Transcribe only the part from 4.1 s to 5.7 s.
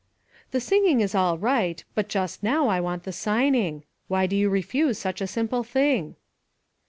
do you refuse such a simple